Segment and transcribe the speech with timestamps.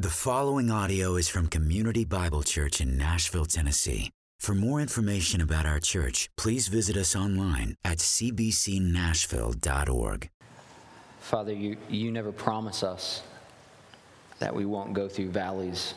[0.00, 4.12] The following audio is from Community Bible Church in Nashville, Tennessee.
[4.38, 10.30] For more information about our church, please visit us online at cbcnashville.org.
[11.18, 13.24] Father, you, you never promise us
[14.38, 15.94] that we won't go through valleys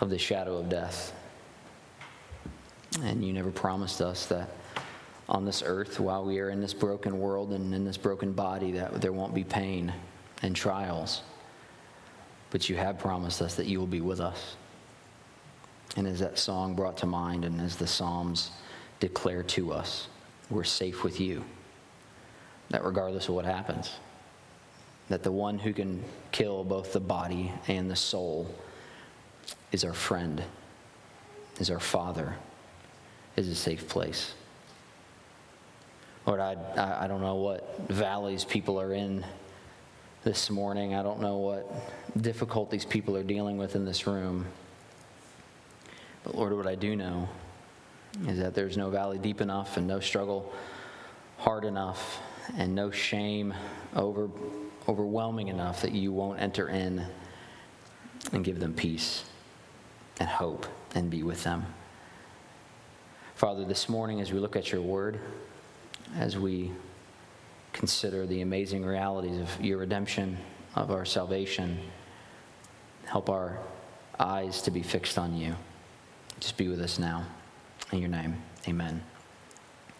[0.00, 1.12] of the shadow of death.
[3.02, 4.48] And you never promised us that
[5.28, 8.72] on this earth, while we are in this broken world and in this broken body,
[8.72, 9.92] that there won't be pain
[10.40, 11.20] and trials.
[12.50, 14.56] But you have promised us that you will be with us.
[15.96, 18.50] And as that song brought to mind, and as the Psalms
[19.00, 20.08] declare to us,
[20.50, 21.44] we're safe with you.
[22.70, 23.92] That regardless of what happens,
[25.08, 26.02] that the one who can
[26.32, 28.52] kill both the body and the soul
[29.72, 30.42] is our friend,
[31.58, 32.34] is our Father,
[33.36, 34.34] is a safe place.
[36.26, 36.56] Lord, I,
[37.04, 39.24] I don't know what valleys people are in
[40.26, 40.92] this morning.
[40.92, 41.70] I don't know what
[42.20, 44.44] difficulties people are dealing with in this room.
[46.24, 47.28] But Lord, what I do know
[48.26, 50.52] is that there's no valley deep enough and no struggle
[51.38, 52.18] hard enough
[52.56, 53.54] and no shame
[53.94, 54.28] over,
[54.88, 57.06] overwhelming enough that you won't enter in
[58.32, 59.26] and give them peace
[60.18, 60.66] and hope
[60.96, 61.64] and be with them.
[63.36, 65.20] Father, this morning as we look at your word,
[66.16, 66.72] as we
[67.76, 70.38] consider the amazing realities of your redemption,
[70.74, 71.78] of our salvation.
[73.04, 73.58] Help our
[74.18, 75.54] eyes to be fixed on you.
[76.40, 77.26] Just be with us now.
[77.92, 79.02] In your name, amen.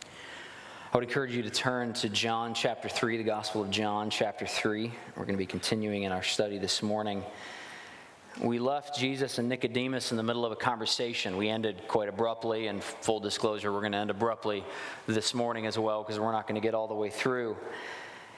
[0.02, 4.46] I would encourage you to turn to John chapter 3, the Gospel of John chapter
[4.46, 4.90] 3.
[5.14, 7.22] We're going to be continuing in our study this morning.
[8.40, 11.38] We left Jesus and Nicodemus in the middle of a conversation.
[11.38, 14.62] We ended quite abruptly, and full disclosure, we're going to end abruptly
[15.06, 17.56] this morning as well because we're not going to get all the way through.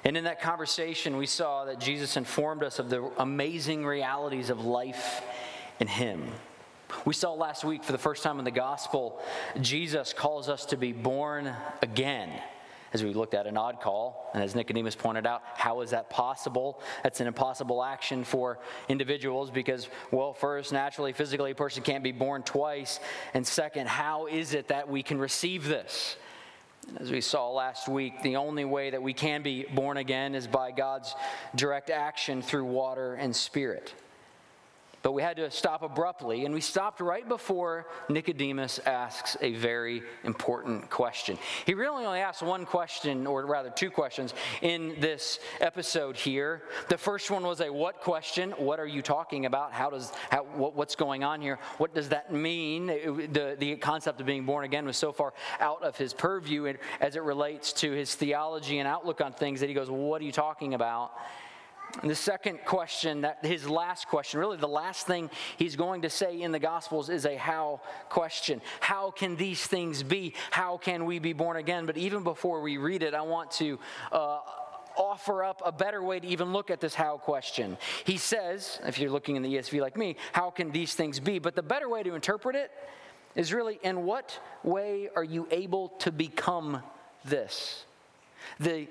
[0.04, 4.64] And in that conversation, we saw that Jesus informed us of the amazing realities of
[4.64, 5.20] life
[5.80, 6.28] in Him.
[7.04, 9.20] We saw last week for the first time in the gospel,
[9.60, 12.30] Jesus calls us to be born again
[12.92, 14.30] as we looked at an odd call.
[14.34, 16.80] And as Nicodemus pointed out, how is that possible?
[17.02, 22.12] That's an impossible action for individuals because, well, first, naturally, physically, a person can't be
[22.12, 23.00] born twice.
[23.34, 26.16] And second, how is it that we can receive this?
[26.96, 30.46] As we saw last week, the only way that we can be born again is
[30.46, 31.14] by God's
[31.54, 33.92] direct action through water and spirit.
[35.02, 40.02] But we had to stop abruptly, and we stopped right before Nicodemus asks a very
[40.24, 41.38] important question.
[41.66, 46.62] He really only asks one question, or rather two questions, in this episode here.
[46.88, 48.50] The first one was a what question?
[48.52, 49.72] What are you talking about?
[49.72, 51.58] How does how, what, what's going on here?
[51.78, 52.90] What does that mean?
[52.90, 56.74] It, the, the concept of being born again was so far out of his purview
[57.00, 60.20] as it relates to his theology and outlook on things that he goes, well, What
[60.20, 61.12] are you talking about?
[62.02, 66.10] And the second question, that his last question, really the last thing he's going to
[66.10, 68.60] say in the Gospels is a how question.
[68.80, 70.34] How can these things be?
[70.50, 71.86] How can we be born again?
[71.86, 73.78] But even before we read it, I want to.
[74.12, 74.38] Uh,
[74.96, 77.78] offer up a better way to even look at this how question.
[78.04, 81.38] He says, if you're looking in the ESV like me, how can these things be?
[81.38, 82.72] But the better way to interpret it
[83.36, 86.82] is really in what way are you able to become
[87.24, 87.84] this?
[88.58, 88.88] The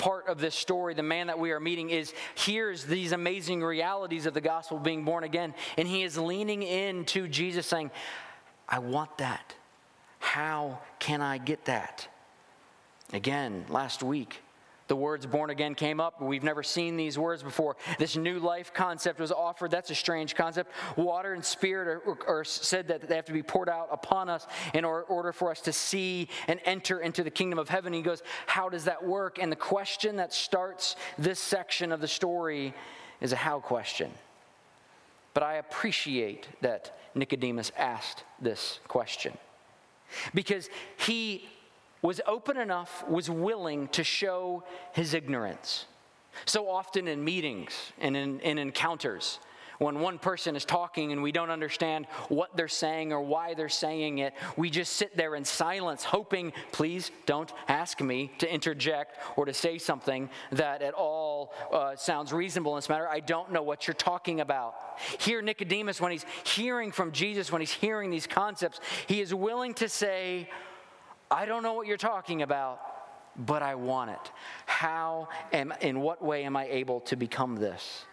[0.00, 4.26] part of this story, the man that we are meeting, is hears these amazing realities
[4.26, 7.90] of the gospel being born again, and he is leaning into Jesus saying,
[8.68, 9.54] I want that.
[10.18, 12.08] How can I get that?
[13.12, 14.42] Again, last week,
[14.90, 16.20] the words born again came up.
[16.20, 17.76] We've never seen these words before.
[18.00, 19.70] This new life concept was offered.
[19.70, 20.72] That's a strange concept.
[20.96, 24.48] Water and spirit are, are said that they have to be poured out upon us
[24.74, 27.92] in order for us to see and enter into the kingdom of heaven.
[27.92, 29.38] He goes, How does that work?
[29.40, 32.74] And the question that starts this section of the story
[33.20, 34.10] is a how question.
[35.34, 39.38] But I appreciate that Nicodemus asked this question
[40.34, 41.48] because he
[42.02, 45.86] was open enough, was willing to show his ignorance.
[46.46, 49.38] So often in meetings and in, in, encounters,
[49.78, 53.68] when one person is talking and we don't understand what they're saying or why they're
[53.68, 59.18] saying it, we just sit there in silence, hoping, please don't ask me to interject
[59.36, 63.08] or to say something that at all uh, sounds reasonable in this matter.
[63.08, 64.74] I don't know what you're talking about.
[65.18, 69.72] Here, Nicodemus, when he's hearing from Jesus, when he's hearing these concepts, he is willing
[69.74, 70.48] to say,
[71.30, 72.80] I don't know what you're talking about,
[73.36, 74.32] but I want it.
[74.66, 78.04] How am, in what way am I able to become this?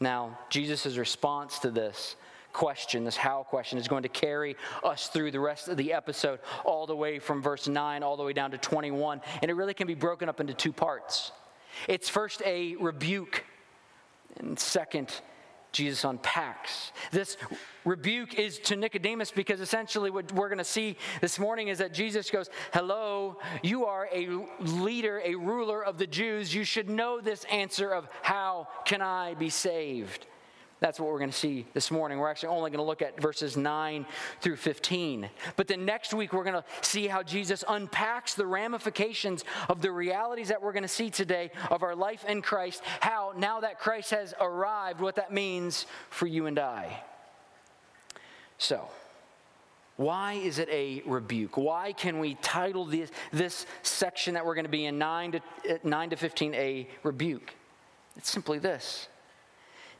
[0.00, 2.16] Now, Jesus' response to this
[2.52, 6.40] question, this how question, is going to carry us through the rest of the episode,
[6.64, 9.20] all the way from verse 9 all the way down to 21.
[9.42, 11.32] And it really can be broken up into two parts.
[11.88, 13.44] It's first a rebuke,
[14.38, 15.20] and second,
[15.76, 16.92] Jesus unpacks.
[17.10, 17.36] This
[17.84, 21.92] rebuke is to Nicodemus because essentially what we're going to see this morning is that
[21.92, 24.28] Jesus goes, Hello, you are a
[24.60, 26.54] leader, a ruler of the Jews.
[26.54, 30.26] You should know this answer of how can I be saved?
[30.78, 32.18] That's what we're going to see this morning.
[32.18, 34.04] We're actually only going to look at verses 9
[34.42, 35.30] through 15.
[35.56, 39.90] But then next week, we're going to see how Jesus unpacks the ramifications of the
[39.90, 43.78] realities that we're going to see today of our life in Christ, how now that
[43.78, 47.02] Christ has arrived, what that means for you and I.
[48.58, 48.86] So,
[49.96, 51.56] why is it a rebuke?
[51.56, 55.40] Why can we title this, this section that we're going to be in 9 to,
[55.66, 57.54] eh, 9 to 15 a rebuke?
[58.16, 59.08] It's simply this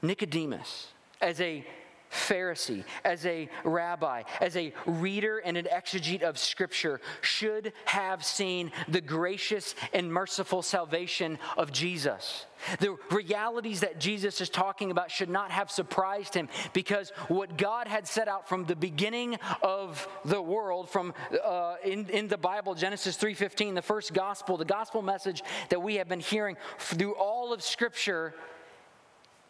[0.06, 0.88] Nicodemus,
[1.20, 1.64] as a
[2.11, 8.70] Pharisee, as a rabbi, as a reader and an exegete of Scripture, should have seen
[8.88, 12.47] the gracious and merciful salvation of Jesus.
[12.81, 17.87] The realities that Jesus is talking about should not have surprised him because what God
[17.87, 21.12] had set out from the beginning of the world, from
[21.44, 25.97] uh, in, in the Bible, Genesis 3:15, the first gospel, the gospel message that we
[25.97, 28.35] have been hearing through all of Scripture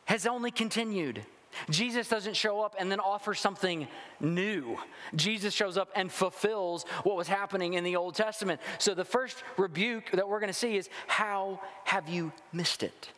[0.07, 1.25] has only continued.
[1.71, 3.89] Jesus doesn't show up and then offer something
[4.21, 4.77] new.
[5.15, 8.61] Jesus shows up and fulfills what was happening in the Old Testament.
[8.79, 13.11] So the first rebuke that we're going to see is how have you missed it?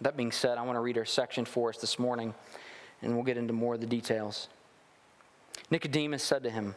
[0.00, 2.34] That being said, I want to read our section for us this morning
[3.02, 4.48] and we'll get into more of the details.
[5.70, 6.74] Nicodemus said to him,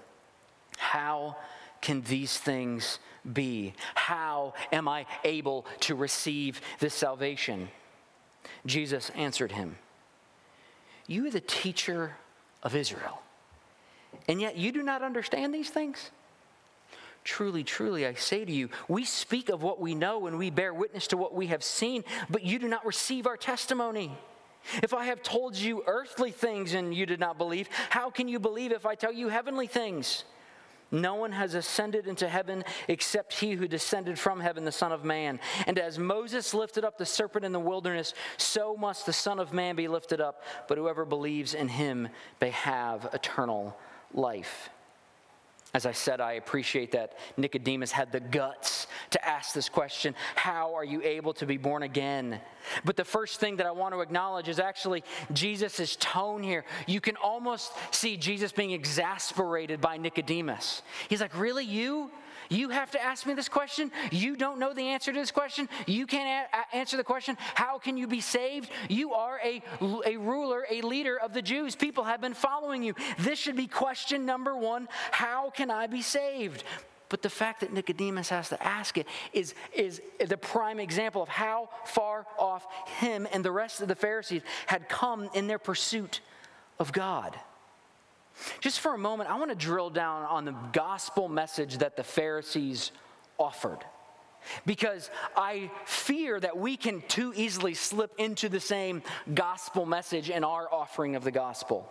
[0.77, 1.38] How
[1.81, 3.00] can these things
[3.31, 3.74] be?
[3.95, 7.69] How am I able to receive this salvation?
[8.68, 9.78] Jesus answered him,
[11.08, 12.18] You are the teacher
[12.62, 13.22] of Israel,
[14.28, 16.12] and yet you do not understand these things?
[17.24, 20.74] Truly, truly, I say to you, we speak of what we know and we bear
[20.74, 24.18] witness to what we have seen, but you do not receive our testimony.
[24.81, 28.40] If I have told you earthly things and you did not believe, how can you
[28.40, 30.24] believe if I tell you heavenly things?
[30.92, 35.04] No one has ascended into heaven except he who descended from heaven, the Son of
[35.04, 35.39] Man.
[35.66, 39.54] And as Moses lifted up the serpent in the wilderness, so must the Son of
[39.54, 40.44] Man be lifted up.
[40.68, 43.78] But whoever believes in him may have eternal
[44.13, 44.69] life.
[45.74, 50.75] As I said, I appreciate that Nicodemus had the guts to ask this question How
[50.75, 52.40] are you able to be born again?
[52.86, 55.04] But the first thing that I want to acknowledge is actually
[55.34, 56.66] Jesus' tone here.
[56.86, 60.81] You can almost see Jesus being exasperated by Nicodemus.
[61.10, 62.12] He's like, Really, you?
[62.49, 63.91] You have to ask me this question.
[64.11, 65.67] You don't know the answer to this question.
[65.85, 68.69] You can't a- answer the question, How can you be saved?
[68.89, 69.61] You are a,
[70.05, 71.75] a ruler, a leader of the Jews.
[71.75, 72.94] People have been following you.
[73.19, 76.63] This should be question number one How can I be saved?
[77.09, 81.29] But the fact that Nicodemus has to ask it is, is the prime example of
[81.29, 82.67] how far off
[82.99, 86.19] him and the rest of the Pharisees had come in their pursuit
[86.79, 87.38] of God.
[88.60, 92.04] Just for a moment, I want to drill down on the gospel message that the
[92.04, 92.92] Pharisees
[93.38, 93.80] offered.
[94.66, 99.04] Because I fear that we can too easily slip into the same
[99.34, 101.89] gospel message in our offering of the gospel.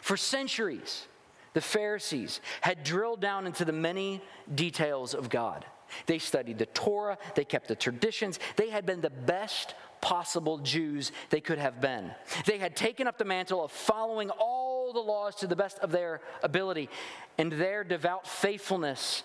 [0.00, 1.06] For centuries,
[1.52, 4.20] the Pharisees had drilled down into the many
[4.52, 5.64] details of God.
[6.06, 11.12] They studied the Torah, they kept the traditions, they had been the best possible Jews
[11.30, 12.10] they could have been.
[12.44, 15.90] They had taken up the mantle of following all the laws to the best of
[15.92, 16.88] their ability,
[17.38, 19.22] and their devout faithfulness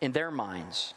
[0.00, 0.94] in their minds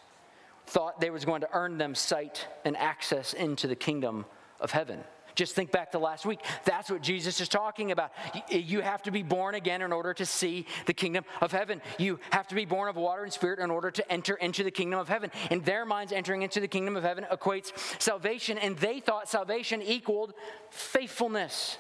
[0.68, 4.26] thought they was going to earn them sight and access into the kingdom
[4.60, 5.04] of heaven.
[5.36, 6.42] Just think back to last week.
[6.66, 8.12] That's what Jesus is talking about.
[8.52, 11.82] You have to be born again in order to see the kingdom of heaven.
[11.98, 14.72] You have to be born of water and spirit in order to enter into the
[14.72, 15.32] kingdom of heaven.
[15.50, 19.82] In their minds, entering into the kingdom of heaven equates salvation, and they thought salvation
[19.82, 20.34] equaled
[20.72, 21.78] faithfulness.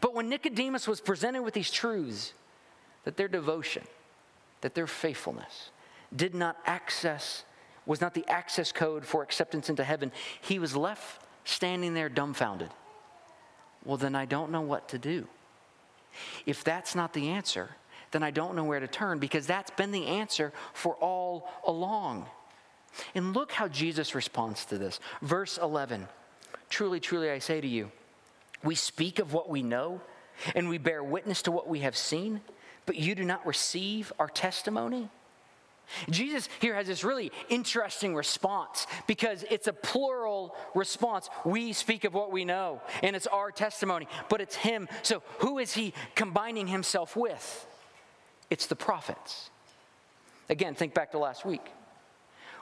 [0.00, 2.32] But when Nicodemus was presented with these truths,
[3.04, 3.84] that their devotion,
[4.60, 5.70] that their faithfulness
[6.14, 7.44] did not access,
[7.86, 12.70] was not the access code for acceptance into heaven, he was left standing there dumbfounded
[13.84, 15.26] well, then I don't know what to do.
[16.44, 17.70] If that's not the answer,
[18.10, 22.26] then I don't know where to turn because that's been the answer for all along.
[23.14, 25.00] And look how Jesus responds to this.
[25.22, 26.08] Verse 11
[26.68, 27.90] Truly, truly, I say to you,
[28.62, 30.00] we speak of what we know
[30.54, 32.40] and we bear witness to what we have seen,
[32.86, 35.08] but you do not receive our testimony.
[36.08, 41.28] Jesus here has this really interesting response because it's a plural response.
[41.44, 44.88] We speak of what we know, and it's our testimony, but it's Him.
[45.02, 47.66] So, who is He combining Himself with?
[48.50, 49.50] It's the prophets.
[50.48, 51.62] Again, think back to last week.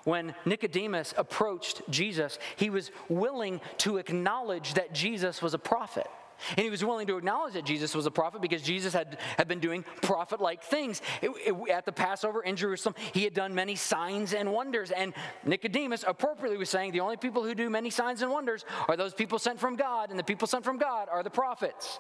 [0.05, 6.07] When Nicodemus approached Jesus, he was willing to acknowledge that Jesus was a prophet.
[6.51, 9.49] And he was willing to acknowledge that Jesus was a prophet because Jesus had, had
[9.49, 11.03] been doing prophet like things.
[11.21, 14.91] It, it, at the Passover in Jerusalem, he had done many signs and wonders.
[14.91, 15.15] And
[15.45, 19.15] Nicodemus appropriately was saying the only people who do many signs and wonders are those
[19.15, 21.99] people sent from God, and the people sent from God are the prophets.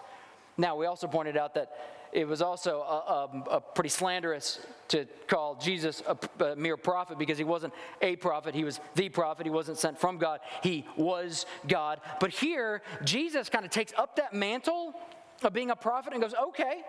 [0.59, 1.71] Now, we also pointed out that
[2.12, 7.19] it was also a, a, a pretty slanderous to call Jesus a, a, mere prophet
[7.19, 7.73] because he wasn't
[8.03, 9.47] a prophet, he was the prophet.
[9.47, 12.00] He wasn't sent from God, he was God.
[12.19, 14.95] But here, Jesus kind of takes up that mantle
[15.43, 16.83] of being a prophet and goes, okay,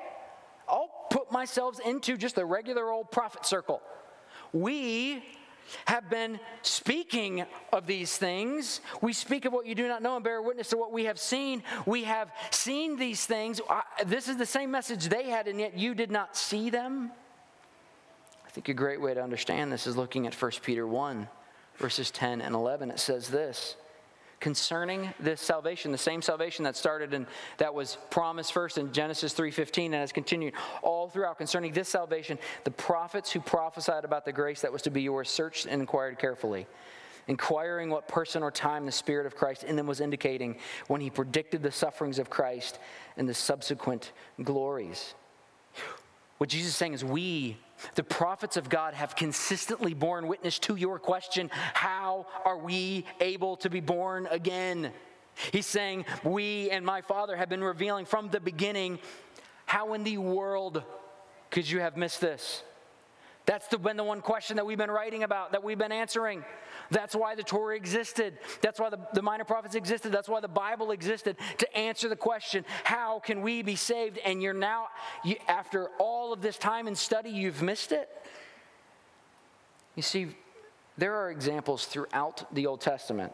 [0.67, 3.81] I'll put myself into just the regular old prophet circle.
[4.53, 5.23] We
[5.85, 8.81] have been speaking of these things.
[9.01, 11.19] We speak of what you do not know and bear witness to what we have
[11.19, 11.63] seen.
[11.85, 13.61] We have seen these things.
[13.69, 17.11] I, this is the same message they had, and yet you did not see them.
[18.45, 21.27] I think a great way to understand this is looking at 1 Peter 1,
[21.77, 22.89] verses 10 and 11.
[22.91, 23.75] It says this
[24.39, 27.27] concerning this salvation, the same salvation that started and
[27.57, 32.39] that was promised first in Genesis 3:15 and has continued all throughout concerning this salvation,
[32.63, 36.17] the prophets who prophesied about the grace that was to be yours searched and inquired
[36.19, 36.67] carefully.
[37.27, 41.11] Inquiring what person or time the Spirit of Christ in them was indicating when he
[41.11, 42.79] predicted the sufferings of Christ
[43.17, 45.13] and the subsequent glories.
[46.39, 47.57] What Jesus is saying is, we,
[47.95, 53.57] the prophets of God, have consistently borne witness to your question how are we able
[53.57, 54.91] to be born again?
[55.51, 58.99] He's saying, we and my Father have been revealing from the beginning
[59.65, 60.83] how in the world
[61.51, 62.63] could you have missed this?
[63.49, 66.45] That's the, been the one question that we've been writing about, that we've been answering.
[66.91, 68.37] That's why the Torah existed.
[68.61, 70.11] That's why the, the minor prophets existed.
[70.11, 74.19] That's why the Bible existed to answer the question how can we be saved?
[74.19, 74.89] And you're now,
[75.25, 78.07] you, after all of this time and study, you've missed it.
[79.95, 80.27] You see,
[80.99, 83.33] there are examples throughout the Old Testament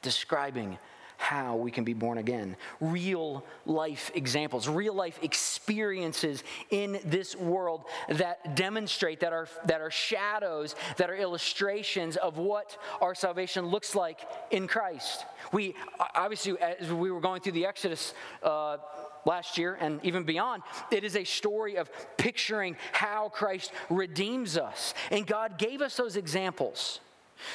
[0.00, 0.78] describing
[1.16, 2.56] how we can be born again.
[2.80, 9.90] Real life examples, real life experiences in this world that demonstrate, that are, that are
[9.90, 14.20] shadows, that are illustrations of what our salvation looks like
[14.50, 15.24] in Christ.
[15.52, 15.74] We,
[16.14, 18.78] obviously, as we were going through the Exodus, uh,
[19.24, 24.94] last year and even beyond, it is a story of picturing how Christ redeems us.
[25.10, 27.00] And God gave us those examples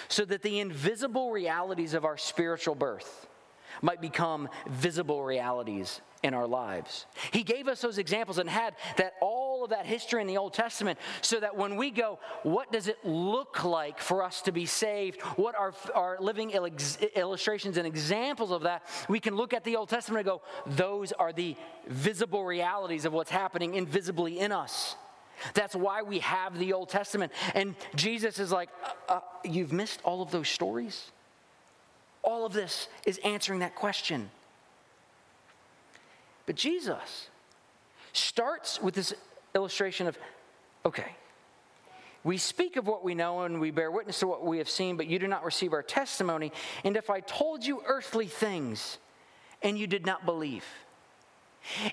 [0.08, 3.28] so that the invisible realities of our spiritual birth
[3.82, 7.08] might become visible realities in our lives.
[7.32, 10.54] He gave us those examples and had that all of that history in the Old
[10.54, 14.66] Testament so that when we go, what does it look like for us to be
[14.66, 15.22] saved?
[15.36, 18.84] What are our living illustrations and examples of that?
[19.10, 21.56] We can look at the Old Testament and go, those are the
[21.88, 24.96] visible realities of what's happening invisibly in us.
[25.56, 27.32] That's why we have the Old Testament.
[27.56, 28.70] And Jesus is like,
[29.10, 31.12] uh, uh, You've missed all of those stories?
[32.24, 34.30] All of this is answering that question.
[36.46, 37.30] But Jesus
[38.14, 39.14] starts with this
[39.56, 40.18] illustration of
[40.86, 41.16] okay,
[42.24, 44.98] we speak of what we know and we bear witness to what we have seen,
[44.98, 46.52] but you do not receive our testimony.
[46.84, 49.00] And if I told you earthly things
[49.62, 50.66] and you did not believe,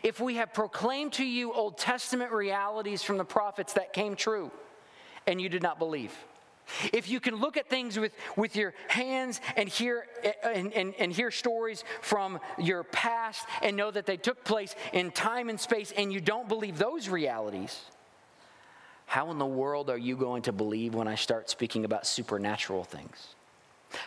[0.03, 4.51] if we have proclaimed to you Old Testament realities from the prophets that came true
[5.27, 6.13] and you did not believe,
[6.93, 10.95] if you can look at things with, with your hands and hear, eh, and, and,
[10.99, 15.61] and hear stories from your past and know that they took place in time and
[15.61, 17.81] space and you don't believe those realities,
[19.07, 22.85] how in the world are you going to believe when I start speaking about supernatural
[22.85, 23.35] things?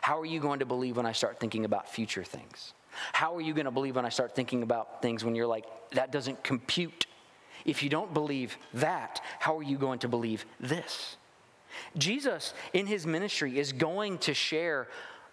[0.02, 2.74] How are you going to believe when I start thinking about future things?
[3.14, 5.66] How are you going to believe when I start thinking about things when you're like,
[5.92, 7.08] that doesn't compute?
[7.66, 11.18] If you don't believe that, how are you going to believe this?
[11.98, 14.88] Jesus, in his ministry, is going to share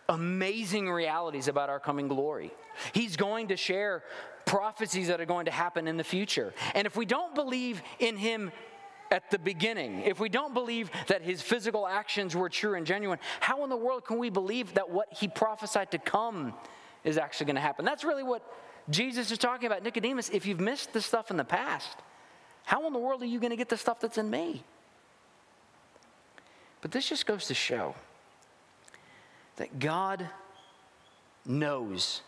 [0.09, 2.51] amazing realities about our coming glory.
[2.93, 4.03] He's going to share
[4.47, 6.55] prophecies that are going to happen in the future.
[6.75, 8.51] And if we don't believe in him
[9.11, 13.19] at the beginning, if we don't believe that his physical actions were true and genuine,
[13.41, 16.55] how in the world can we believe that what he prophesied to come
[17.05, 17.85] is actually going to happen?
[17.85, 18.43] That's really what
[18.91, 19.83] Jesus is talking about.
[19.83, 21.99] Nicodemus, if you've missed the stuff in the past,
[22.65, 24.65] how in the world are you going to get the stuff that's in me?
[26.81, 27.95] But this just goes to show
[29.57, 30.29] that God
[31.45, 32.23] knows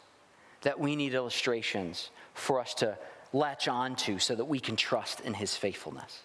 [0.62, 2.98] that we need illustrations for us to
[3.32, 6.22] latch on to so that we can trust in his faithfulness.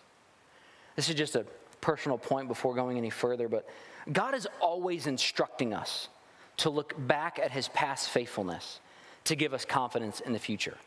[0.96, 1.46] This is just a
[1.82, 3.67] personal point before going any further, but
[4.12, 6.10] God is always instructing us
[6.58, 8.79] to look back at his past faithfulness
[9.25, 10.77] to give us confidence in the future.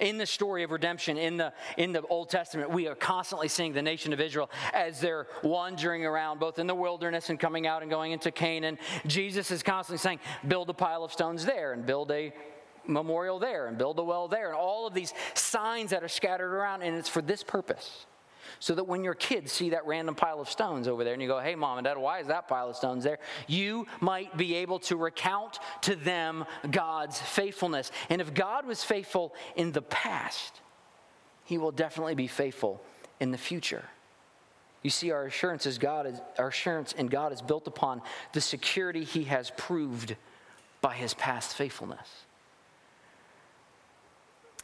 [0.00, 3.72] In the story of redemption in the, in the Old Testament, we are constantly seeing
[3.72, 7.82] the nation of Israel as they're wandering around, both in the wilderness and coming out
[7.82, 8.78] and going into Canaan.
[9.06, 12.32] Jesus is constantly saying, build a pile of stones there and build a
[12.88, 16.52] memorial there and build a well there and all of these signs that are scattered
[16.52, 18.06] around and it's for this purpose
[18.58, 21.28] so that when your kids see that random pile of stones over there and you
[21.28, 23.18] go hey mom and dad why is that pile of stones there?
[23.46, 27.90] You might be able to recount to them god's faithfulness.
[28.10, 30.60] And if god was faithful in the past
[31.46, 32.82] he will definitely be faithful
[33.20, 33.84] in the future.
[34.82, 38.40] You see, our assurance, is God is, our assurance in God is built upon the
[38.40, 40.16] security He has proved
[40.80, 42.08] by His past faithfulness.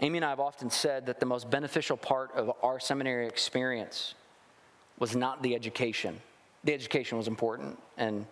[0.00, 4.14] Amy and I have often said that the most beneficial part of our seminary experience
[4.98, 6.20] was not the education.
[6.64, 8.26] The education was important, and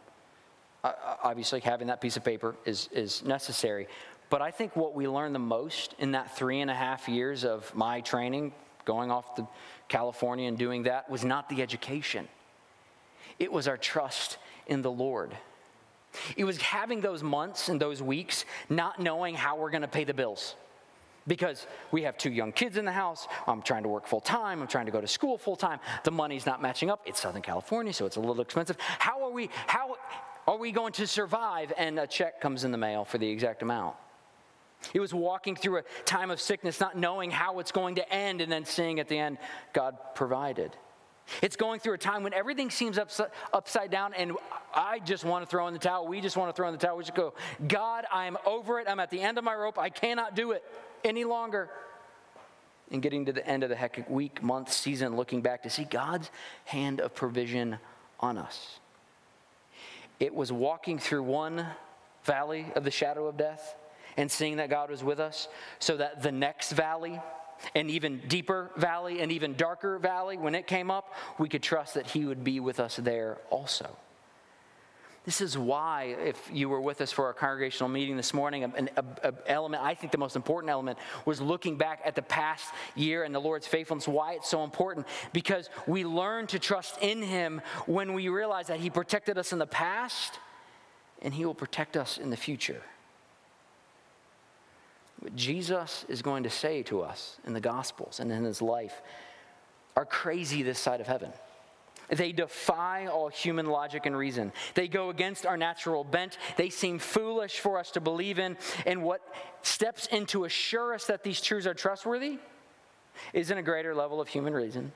[0.83, 3.89] obviously having that piece of paper is, is necessary.
[4.31, 7.45] But I think what we learned the most in that three and a half years
[7.45, 8.53] of my training,
[8.85, 9.47] going off to
[9.89, 12.29] California and doing that, was not the education.
[13.39, 15.37] It was our trust in the Lord.
[16.37, 20.05] It was having those months and those weeks not knowing how we're going to pay
[20.05, 20.55] the bills.
[21.31, 23.29] Because we have two young kids in the house.
[23.47, 24.61] I'm trying to work full time.
[24.61, 25.79] I'm trying to go to school full time.
[26.03, 27.03] The money's not matching up.
[27.07, 28.77] It's Southern California, so it's a little expensive.
[28.81, 29.97] How are we, how
[30.49, 31.73] are we going to survive?
[31.79, 33.95] And a check comes in the mail for the exact amount.
[34.93, 38.41] It was walking through a time of sickness, not knowing how it's going to end,
[38.41, 39.39] and then seeing at the end,
[39.73, 40.75] God provided.
[41.43, 44.33] It's going through a time when everything seems upside, upside down, and
[44.75, 46.09] I just want to throw in the towel.
[46.09, 46.97] We just want to throw in the towel.
[46.97, 47.35] We just go,
[47.69, 48.89] God, I'm over it.
[48.91, 49.79] I'm at the end of my rope.
[49.79, 50.65] I cannot do it
[51.05, 51.71] any longer.
[52.91, 55.85] And getting to the end of the hectic week, month, season, looking back to see
[55.85, 56.29] God's
[56.65, 57.79] hand of provision
[58.19, 58.81] on us.
[60.19, 61.67] It was walking through one
[62.25, 63.77] valley of the shadow of death
[64.17, 67.21] and seeing that God was with us so that the next valley,
[67.75, 71.95] an even deeper valley, an even darker valley, when it came up, we could trust
[71.95, 73.97] that He would be with us there also.
[75.27, 78.89] This is why, if you were with us for our congregational meeting this morning, an,
[78.97, 82.73] a, a element, I think the most important element, was looking back at the past
[82.95, 84.09] year and the Lord's faithfulness.
[84.09, 85.07] Why it's so important?
[85.35, 89.59] Because we learn to trust in Him when we realize that He protected us in
[89.59, 90.39] the past
[91.21, 92.81] and He will protect us in the future.
[95.21, 99.03] What Jesus is going to say to us in the Gospels and in his life
[99.95, 101.31] are crazy this side of heaven.
[102.11, 104.53] They defy all human logic and reason.
[104.75, 106.39] They go against our natural bent.
[106.57, 108.57] They seem foolish for us to believe in.
[108.85, 109.21] And what
[109.63, 112.39] steps in to assure us that these truths are trustworthy
[113.33, 114.93] isn't a greater level of human reason,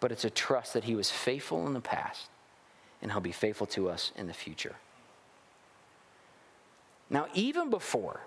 [0.00, 2.28] but it's a trust that He was faithful in the past
[3.02, 4.76] and He'll be faithful to us in the future.
[7.10, 8.20] Now, even before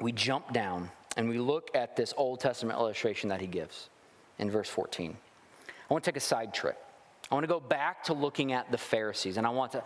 [0.00, 3.90] we jump down and we look at this Old Testament illustration that he gives
[4.38, 5.16] in verse 14.
[5.68, 6.82] I want to take a side trip.
[7.30, 9.82] I want to go back to looking at the Pharisees, and I want to,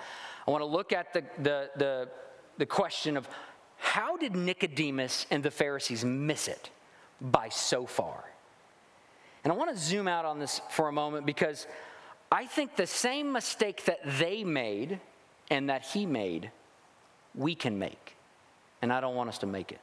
[0.47, 2.09] I want to look at the, the, the,
[2.59, 3.29] the question of
[3.79, 6.71] how did Nicodemus and the Pharisees miss it
[7.21, 8.25] by so far?
[9.43, 11.67] And I want to zoom out on this for a moment because
[12.31, 15.01] I think the same mistake that they made
[15.51, 16.51] and that he made,
[17.35, 18.17] we can make.
[18.81, 19.81] And I don't want us to make it.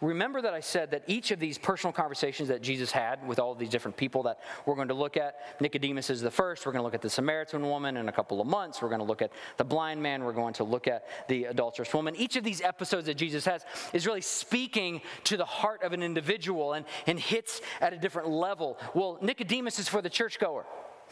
[0.00, 3.54] Remember that I said that each of these personal conversations that Jesus had with all
[3.54, 6.64] these different people that we're going to look at, Nicodemus is the first.
[6.64, 8.80] We're going to look at the Samaritan woman in a couple of months.
[8.80, 10.24] We're going to look at the blind man.
[10.24, 12.16] We're going to look at the adulterous woman.
[12.16, 16.02] Each of these episodes that Jesus has is really speaking to the heart of an
[16.02, 18.78] individual and, and hits at a different level.
[18.94, 20.64] Well, Nicodemus is for the churchgoer.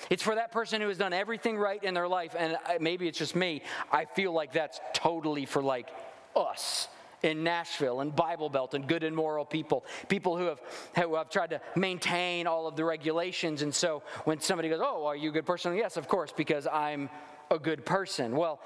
[0.09, 2.35] It's for that person who has done everything right in their life.
[2.39, 3.63] And maybe it's just me.
[3.93, 5.91] I feel like that's totally for like
[6.35, 6.89] us
[7.23, 10.61] in Nashville and Bible Belt and good and moral people, people who have,
[10.95, 13.63] who have tried to maintain all of the regulations.
[13.63, 15.75] And so when somebody goes, Oh, are you a good person?
[15.75, 17.09] Yes, of course, because I'm
[17.51, 18.37] a good person.
[18.37, 18.61] Well,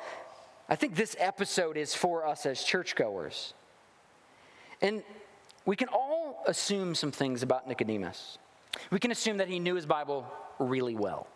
[0.68, 3.54] I think this episode is for us as churchgoers.
[4.80, 5.02] And
[5.64, 8.38] we can all assume some things about Nicodemus.
[8.90, 10.26] We can assume that he knew his Bible
[10.58, 11.26] really well.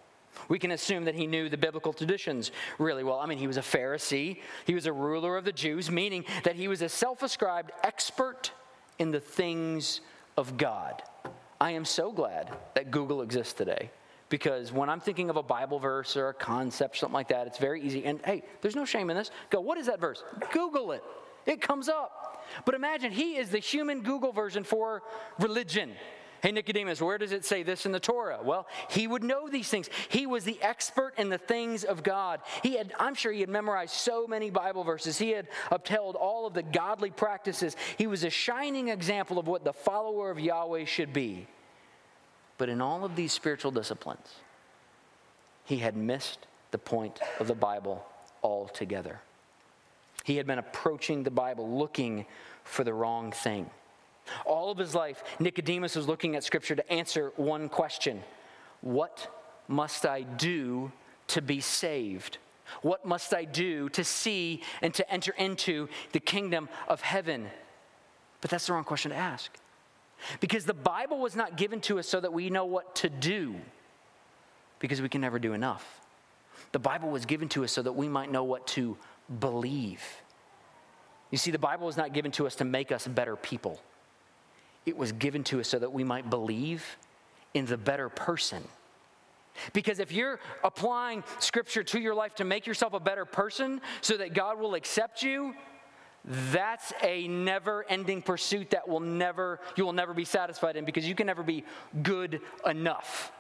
[0.49, 3.19] We can assume that he knew the biblical traditions really well.
[3.19, 6.57] I mean, he was a Pharisee, he was a ruler of the Jews, meaning that
[6.57, 8.53] he was a self ascribed expert
[8.99, 10.01] in the things
[10.37, 11.03] of God.
[11.61, 13.91] I am so glad that Google exists today
[14.29, 17.59] because when I'm thinking of a Bible verse or a concept, something like that, it's
[17.59, 18.05] very easy.
[18.05, 19.31] And hey, there's no shame in this.
[19.51, 20.23] Go, what is that verse?
[20.53, 21.03] Google it,
[21.47, 22.45] it comes up.
[22.65, 25.03] But imagine he is the human Google version for
[25.39, 25.93] religion.
[26.43, 28.41] Hey, Nicodemus, where does it say this in the Torah?
[28.43, 29.89] Well, he would know these things.
[30.09, 32.41] He was the expert in the things of God.
[32.63, 35.19] He had, I'm sure he had memorized so many Bible verses.
[35.19, 37.77] He had upheld all of the godly practices.
[37.99, 41.47] He was a shining example of what the follower of Yahweh should be.
[42.59, 44.37] But in all of these spiritual disciplines,
[45.65, 48.05] he had missed the point of the Bible
[48.43, 49.21] altogether.
[50.25, 52.27] He had been approaching the Bible looking
[52.65, 53.71] for the wrong thing.
[54.45, 58.23] All of his life, Nicodemus was looking at Scripture to answer one question
[58.81, 59.29] What
[59.69, 60.93] must I do
[61.29, 62.39] to be saved?
[62.83, 67.49] What must I do to see and to enter into the kingdom of heaven?
[68.41, 69.57] But that's the wrong question to ask.
[70.41, 73.55] Because the Bible was not given to us so that we know what to do,
[74.79, 76.01] because we can never do enough.
[76.73, 78.97] The Bible was given to us so that we might know what to
[79.41, 80.03] believe.
[81.31, 83.81] You see, the Bible was not given to us to make us better people,
[84.87, 86.97] it was given to us so that we might believe
[87.53, 88.63] in the better person.
[89.73, 94.17] Because if you're applying scripture to your life to make yourself a better person so
[94.17, 95.55] that God will accept you,
[96.25, 101.09] that's a never ending pursuit that will never, you will never be satisfied in because
[101.09, 101.65] you can never be
[102.03, 103.33] good enough.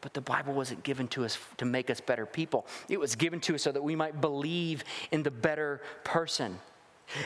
[0.00, 3.40] But the Bible wasn't given to us to make us better people, it was given
[3.40, 6.58] to us so that we might believe in the better person.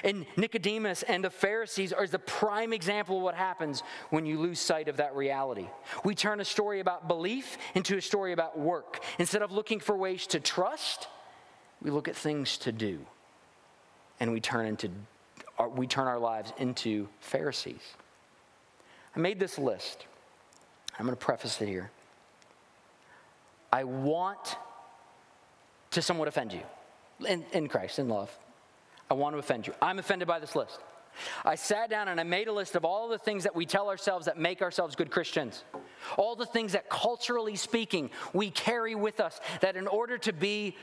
[0.05, 4.61] And Nicodemus and the Pharisees are the prime example of what happens when you lose
[4.61, 5.68] sight of that reality.
[6.05, 9.03] We turn a story about belief into a story about work.
[9.18, 11.09] Instead of looking for ways to trust,
[11.83, 13.01] we look at things to do.
[14.21, 14.90] And we turn into
[15.77, 17.83] we turn our lives into Pharisees.
[19.14, 20.07] I made this list.
[20.99, 21.90] I'm going to preface it here.
[23.73, 24.57] I want
[25.92, 26.62] to somewhat offend you
[27.27, 28.31] in, in Christ, in love.
[29.12, 29.75] I want to offend you.
[29.83, 30.81] I'm offended by this list.
[31.44, 33.90] I sat down and I made a list of all the things that we tell
[33.90, 35.64] ourselves that make ourselves good Christians.
[36.16, 40.79] All the things that, culturally speaking, we carry with us that in order to be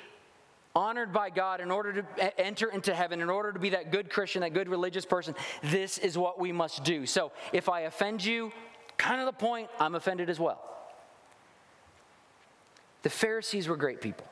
[0.75, 4.11] honored by God, in order to enter into heaven, in order to be that good
[4.11, 7.07] Christian, that good religious person, this is what we must do.
[7.07, 8.51] So if I offend you,
[8.97, 10.61] kind of the point, I'm offended as well.
[13.01, 14.27] The Pharisees were great people.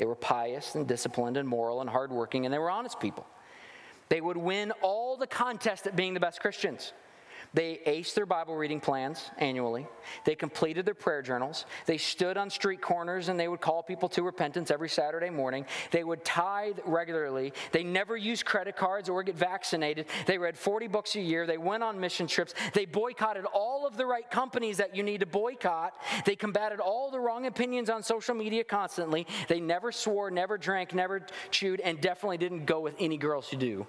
[0.00, 3.26] They were pious and disciplined and moral and hardworking, and they were honest people.
[4.08, 6.94] They would win all the contests at being the best Christians.
[7.52, 9.88] They aced their Bible reading plans annually.
[10.24, 11.66] They completed their prayer journals.
[11.86, 15.66] They stood on street corners and they would call people to repentance every Saturday morning.
[15.90, 17.52] They would tithe regularly.
[17.72, 20.06] They never used credit cards or get vaccinated.
[20.26, 21.44] They read 40 books a year.
[21.44, 22.54] They went on mission trips.
[22.72, 25.94] They boycotted all of the right companies that you need to boycott.
[26.24, 29.26] They combated all the wrong opinions on social media constantly.
[29.48, 33.56] They never swore, never drank, never chewed, and definitely didn't go with any girls who
[33.56, 33.86] do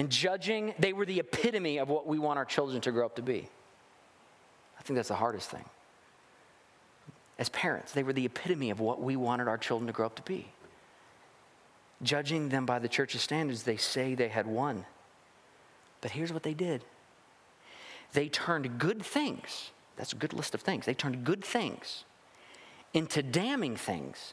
[0.00, 3.16] and judging, they were the epitome of what we want our children to grow up
[3.16, 3.46] to be.
[4.78, 5.66] I think that's the hardest thing.
[7.38, 10.16] As parents, they were the epitome of what we wanted our children to grow up
[10.16, 10.46] to be.
[12.02, 14.86] Judging them by the church's standards, they say they had won.
[16.00, 16.82] But here's what they did
[18.14, 22.04] they turned good things, that's a good list of things, they turned good things
[22.94, 24.32] into damning things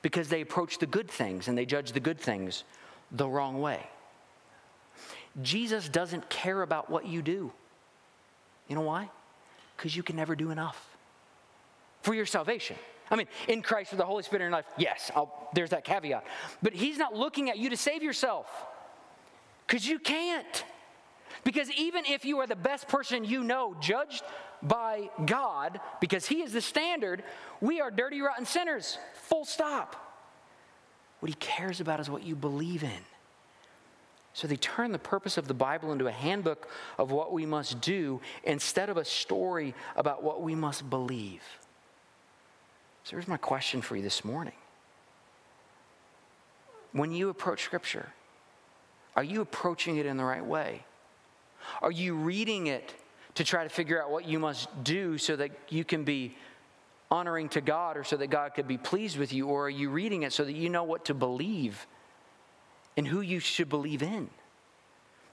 [0.00, 2.62] because they approached the good things and they judged the good things
[3.10, 3.84] the wrong way.
[5.42, 7.52] Jesus doesn't care about what you do.
[8.66, 9.10] You know why?
[9.76, 10.96] Because you can never do enough
[12.02, 12.76] for your salvation.
[13.10, 15.84] I mean, in Christ with the Holy Spirit in your life, yes, I'll, there's that
[15.84, 16.24] caveat.
[16.62, 18.46] But He's not looking at you to save yourself
[19.66, 20.64] because you can't.
[21.44, 24.22] Because even if you are the best person you know, judged
[24.62, 27.22] by God, because He is the standard,
[27.60, 28.98] we are dirty, rotten sinners.
[29.14, 29.96] Full stop.
[31.20, 33.04] What He cares about is what you believe in.
[34.34, 37.80] So they turn the purpose of the Bible into a handbook of what we must
[37.80, 41.42] do instead of a story about what we must believe.
[43.04, 44.54] So here's my question for you this morning.
[46.92, 48.08] When you approach Scripture,
[49.16, 50.84] are you approaching it in the right way?
[51.82, 52.94] Are you reading it
[53.34, 56.36] to try to figure out what you must do so that you can be
[57.10, 59.48] honoring to God or so that God could be pleased with you?
[59.48, 61.86] Or are you reading it so that you know what to believe
[62.98, 64.28] and who you should believe in.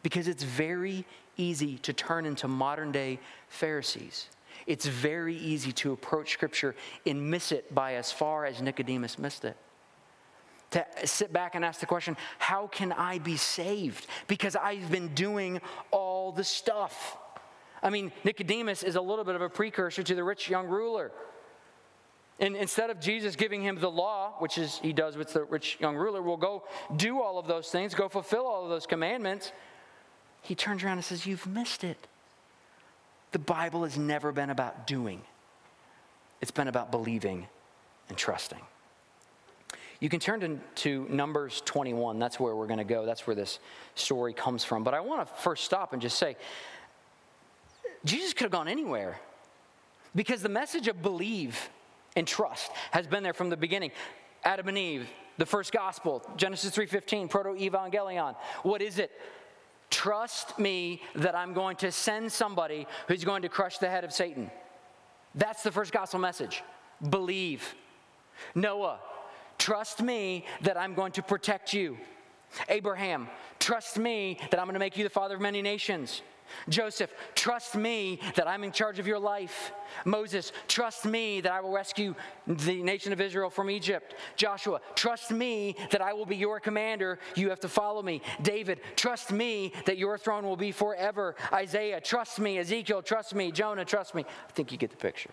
[0.03, 1.03] Because it's very
[1.35, 4.29] easy to turn into modern day Pharisees.
[4.67, 6.75] It's very easy to approach Scripture
[7.07, 9.57] and miss it by as far as Nicodemus missed it.
[10.71, 14.05] To sit back and ask the question, how can I be saved?
[14.27, 17.17] Because I've been doing all the stuff.
[17.81, 21.11] I mean, Nicodemus is a little bit of a precursor to the rich young ruler.
[22.39, 25.77] And instead of Jesus giving him the law, which is he does with the rich
[25.79, 26.63] young ruler, will go
[26.95, 29.53] do all of those things, go fulfill all of those commandments.
[30.41, 32.07] He turns around and says, You've missed it.
[33.31, 35.21] The Bible has never been about doing,
[36.41, 37.47] it's been about believing
[38.09, 38.61] and trusting.
[40.01, 42.19] You can turn to, Numbers 21.
[42.19, 43.05] That's where we're going to go.
[43.05, 43.59] That's where this
[43.95, 44.83] story comes from.
[44.83, 46.35] But I want to first stop and just say
[48.03, 49.19] Jesus could have gone anywhere
[50.13, 51.69] because the message of believe
[52.15, 53.91] and trust has been there from the beginning.
[54.43, 58.35] Adam and Eve, the first gospel, Genesis 3:15, proto-evangelion.
[58.63, 59.11] What is it?
[59.89, 64.11] Trust me that I'm going to send somebody who's going to crush the head of
[64.11, 64.49] Satan.
[65.35, 66.63] That's the first gospel message.
[67.09, 67.75] Believe.
[68.53, 68.99] Noah,
[69.57, 71.97] trust me that I'm going to protect you.
[72.69, 73.27] Abraham,
[73.59, 76.21] trust me that I'm going to make you the father of many nations.
[76.69, 79.71] Joseph, trust me that I'm in charge of your life.
[80.03, 82.15] Moses, trust me that I will rescue
[82.47, 84.15] the nation of Israel from Egypt.
[84.35, 87.19] Joshua, trust me that I will be your commander.
[87.35, 88.21] You have to follow me.
[88.41, 91.35] David, trust me that your throne will be forever.
[91.53, 92.57] Isaiah, trust me.
[92.57, 93.51] Ezekiel, trust me.
[93.51, 94.25] Jonah, trust me.
[94.47, 95.31] I think you get the picture.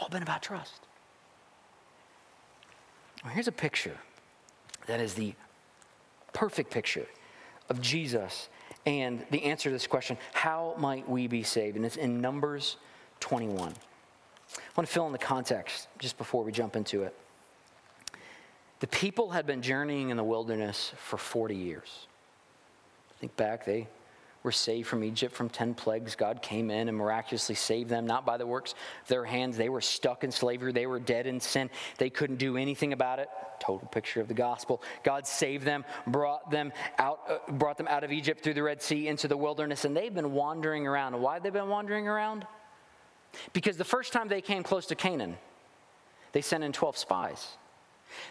[0.00, 0.80] All been about trust.
[3.24, 3.98] Well, here's a picture
[4.86, 5.34] that is the
[6.32, 7.06] perfect picture
[7.68, 8.48] of Jesus
[8.88, 11.76] and the answer to this question how might we be saved?
[11.76, 12.78] And it's in Numbers
[13.20, 13.68] 21.
[13.68, 17.14] I want to fill in the context just before we jump into it.
[18.80, 22.06] The people had been journeying in the wilderness for 40 years.
[23.20, 23.88] Think back, they
[24.42, 26.14] were saved from Egypt from 10 plagues.
[26.14, 28.72] God came in and miraculously saved them, not by the works
[29.02, 29.56] of their hands.
[29.56, 31.70] They were stuck in slavery, they were dead in sin.
[31.98, 33.28] They couldn't do anything about it.
[33.60, 34.82] Total picture of the gospel.
[35.02, 38.80] God saved them, brought them out, uh, brought them out of Egypt through the Red
[38.80, 41.20] Sea into the wilderness, and they've been wandering around.
[41.20, 42.46] Why have they been wandering around?
[43.52, 45.36] Because the first time they came close to Canaan,
[46.32, 47.56] they sent in 12 spies.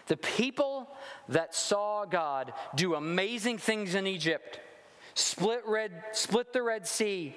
[0.06, 0.88] The people
[1.28, 4.60] that saw God do amazing things in Egypt
[5.18, 7.34] split, red, split the Red Sea,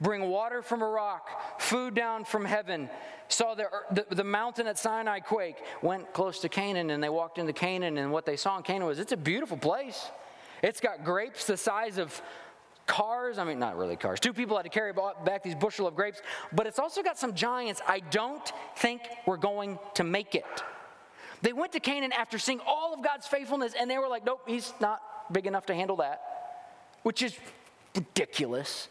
[0.00, 2.88] bring water from a rock, food down from heaven,
[3.28, 7.38] saw the, the, the, mountain at Sinai quake, went close to Canaan, and they walked
[7.38, 10.10] into Canaan, and what they saw in Canaan was it's a beautiful place.
[10.62, 12.20] It's got grapes the size of
[12.86, 13.36] cars.
[13.38, 14.18] I mean, not really cars.
[14.18, 14.92] Two people had to carry
[15.24, 17.82] back these bushel of grapes, but it's also got some giants.
[17.86, 20.46] I don't think we're going to make it.
[21.42, 24.40] They went to Canaan after seeing all of God's faithfulness, and they were like, nope,
[24.46, 26.37] he's not big enough to handle that
[27.02, 27.36] which is
[27.94, 28.88] ridiculous.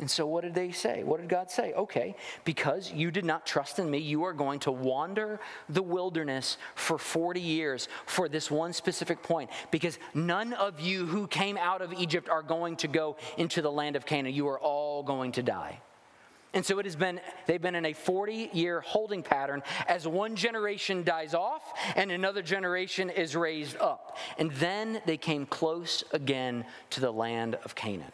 [0.00, 1.04] And so, what did they say?
[1.04, 1.72] What did God say?
[1.72, 6.58] Okay, because you did not trust in me, you are going to wander the wilderness
[6.74, 9.50] for 40 years for this one specific point.
[9.70, 13.70] Because none of you who came out of Egypt are going to go into the
[13.70, 14.34] land of Canaan.
[14.34, 15.80] You are all going to die.
[16.54, 20.36] And so it has been, they've been in a 40 year holding pattern as one
[20.36, 21.62] generation dies off
[21.96, 24.16] and another generation is raised up.
[24.38, 28.12] And then they came close again to the land of Canaan.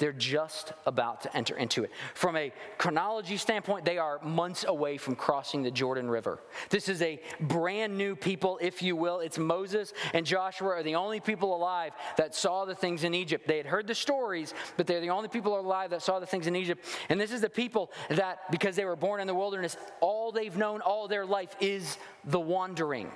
[0.00, 1.90] They're just about to enter into it.
[2.14, 6.40] From a chronology standpoint, they are months away from crossing the Jordan River.
[6.70, 9.20] This is a brand new people, if you will.
[9.20, 13.46] It's Moses and Joshua are the only people alive that saw the things in Egypt.
[13.46, 16.46] They had heard the stories, but they're the only people alive that saw the things
[16.46, 16.82] in Egypt.
[17.10, 20.56] And this is the people that, because they were born in the wilderness, all they've
[20.56, 23.10] known all their life is the wandering.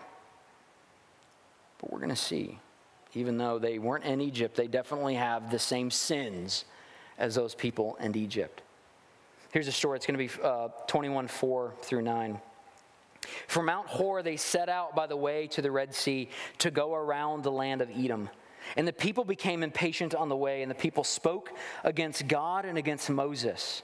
[1.81, 2.59] But we're going to see
[3.14, 6.64] even though they weren't in Egypt, they definitely have the same sins
[7.18, 8.62] as those people in Egypt.
[9.53, 9.96] Here's a story.
[9.96, 12.40] It's going to be uh, 21 4 through 9.
[13.46, 16.94] From Mount Hor, they set out by the way to the Red Sea to go
[16.94, 18.29] around the land of Edom.
[18.77, 21.53] And the people became impatient on the way, and the people spoke
[21.85, 23.83] against God and against Moses.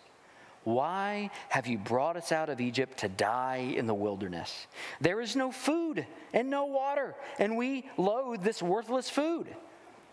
[0.64, 4.66] Why have you brought us out of Egypt to die in the wilderness?
[5.00, 9.54] There is no food and no water, and we loathe this worthless food.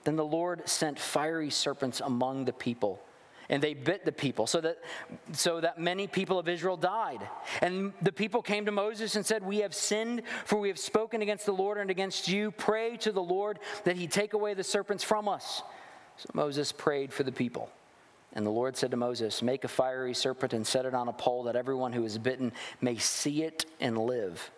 [0.03, 3.01] Then the Lord sent fiery serpents among the people
[3.49, 4.77] and they bit the people so that
[5.31, 7.27] so that many people of Israel died.
[7.61, 11.21] And the people came to Moses and said, "We have sinned, for we have spoken
[11.21, 12.51] against the Lord and against you.
[12.51, 15.63] Pray to the Lord that he take away the serpents from us."
[16.17, 17.69] So Moses prayed for the people.
[18.33, 21.13] And the Lord said to Moses, Make a fiery serpent and set it on a
[21.13, 24.51] pole that everyone who is bitten may see it and live.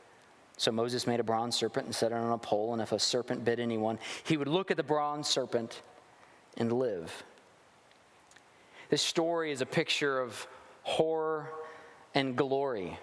[0.57, 2.99] So Moses made a bronze serpent and set it on a pole, and if a
[2.99, 5.81] serpent bit anyone, he would look at the bronze serpent
[6.57, 7.23] and live.
[8.89, 10.47] This story is a picture of
[10.83, 11.49] horror
[12.15, 12.97] and glory.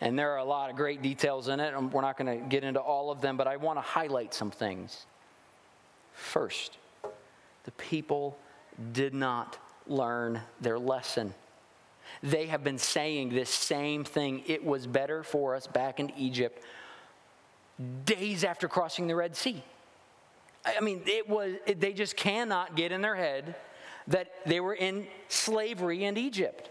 [0.00, 2.48] And there are a lot of great details in it, and we're not going to
[2.48, 5.06] get into all of them, but I want to highlight some things.
[6.12, 6.78] First,
[7.64, 8.38] the people
[8.92, 11.34] did not learn their lesson.
[12.22, 14.42] They have been saying this same thing.
[14.46, 16.62] It was better for us back in Egypt
[18.04, 19.62] days after crossing the Red Sea.
[20.64, 23.54] I mean, it was, they just cannot get in their head
[24.08, 26.70] that they were in slavery in Egypt.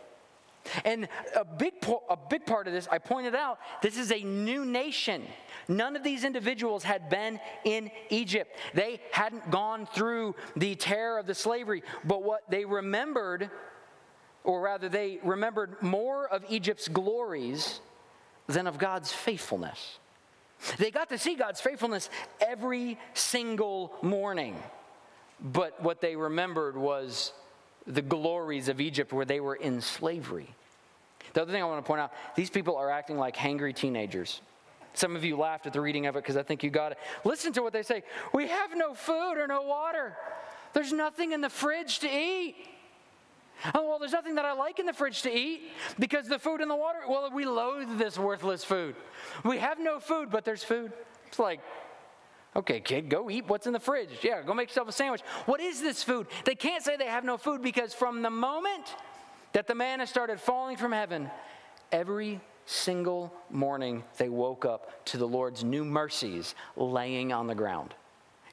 [0.84, 1.74] And a big,
[2.10, 5.24] a big part of this, I pointed out, this is a new nation.
[5.68, 8.56] None of these individuals had been in Egypt.
[8.74, 13.50] They hadn't gone through the terror of the slavery, but what they remembered,
[14.44, 17.80] or rather, they remembered more of Egypt's glories
[18.48, 20.00] than of God's faithfulness.
[20.78, 22.10] They got to see God's faithfulness
[22.42, 24.56] every single morning.
[25.40, 27.34] But what they remembered was
[27.86, 30.50] the glories of Egypt where they were in slavery.
[31.34, 34.42] The other thing I want to point out these people are acting like hangry teenagers.
[34.94, 36.98] Some of you laughed at the reading of it because I think you got it.
[37.24, 40.16] Listen to what they say We have no food or no water,
[40.74, 42.56] there's nothing in the fridge to eat.
[43.74, 46.62] Oh, well, there's nothing that I like in the fridge to eat because the food
[46.62, 48.96] and the water, well, we loathe this worthless food.
[49.44, 50.94] We have no food, but there's food.
[51.26, 51.60] It's like,
[52.58, 54.10] okay, kid, go eat what's in the fridge.
[54.22, 55.22] Yeah, go make yourself a sandwich.
[55.46, 56.28] What is this food?
[56.44, 58.96] They can't say they have no food because from the moment
[59.54, 61.30] that the manna started falling from heaven,
[61.92, 67.94] every single morning they woke up to the Lord's new mercies laying on the ground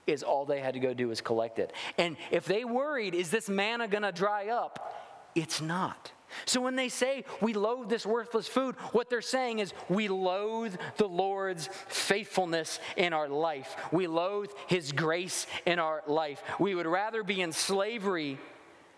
[0.06, 1.72] is all they had to go do is collect it.
[1.98, 5.30] And if they worried, is this manna to dry up?
[5.34, 6.12] It's not.
[6.46, 10.76] So when they say we loathe this worthless food, what they're saying is we loathe
[10.96, 13.76] the Lord's faithfulness in our life.
[13.92, 16.42] We loathe his grace in our life.
[16.58, 18.38] We would rather be in slavery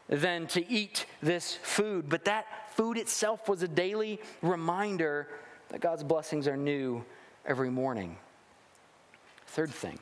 [0.09, 2.09] than to eat this food.
[2.09, 2.47] But that
[2.77, 5.29] food itself was a daily reminder
[5.69, 7.05] that God's blessings are new
[7.45, 8.17] every morning.
[9.47, 9.99] Third thing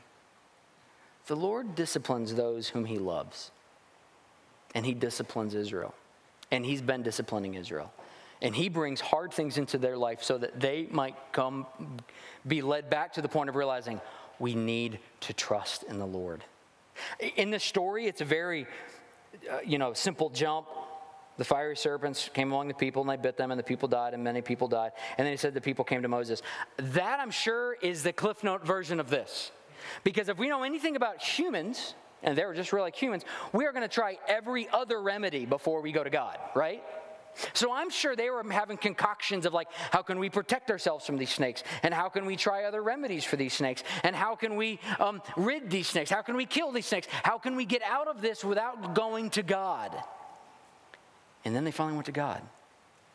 [1.27, 3.51] the Lord disciplines those whom he loves,
[4.75, 5.95] and he disciplines Israel.
[6.51, 7.93] And he's been disciplining Israel.
[8.43, 11.67] And he brings hard things into their life so that they might come
[12.47, 14.01] be led back to the point of realizing
[14.39, 16.45] we need to trust in the Lord.
[17.37, 18.67] In this story, it's a very
[19.51, 20.67] uh, you know, simple jump.
[21.37, 24.15] The fiery serpents came among the people and they bit them, and the people died,
[24.15, 24.93] and many people died.
[25.19, 26.43] And then he said the people came to Moses.
[26.77, 29.51] That, I'm sure, is the Cliff Note version of this.
[30.05, 31.95] Because if we know anything about humans,
[32.25, 35.47] and they were just real like humans, we are going to try every other remedy
[35.47, 36.83] before we go to God, right?
[37.53, 41.17] So I'm sure they were having concoctions of like, how can we protect ourselves from
[41.17, 41.65] these snakes?
[41.83, 43.83] And how can we try other remedies for these snakes?
[44.03, 46.11] And how can we um, rid these snakes?
[46.11, 47.09] How can we kill these snakes?
[47.23, 49.93] How can we get out of this without going to God?
[51.45, 52.41] And then they finally went to God.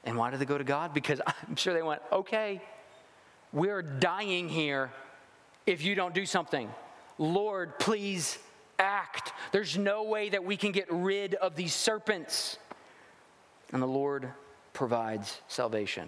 [0.04, 0.94] And why did they go to God?
[0.94, 2.62] Because I'm sure they went, okay,
[3.54, 4.92] we're dying here
[5.66, 6.70] if you don't do something.
[7.18, 8.38] Lord, please
[8.80, 9.34] act.
[9.52, 12.58] There's no way that we can get rid of these serpents.
[13.72, 14.30] And the Lord
[14.74, 16.08] provides salvation.